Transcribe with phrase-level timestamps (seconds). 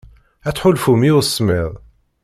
[0.47, 1.71] Ad tḥulfumt i usemmiḍ.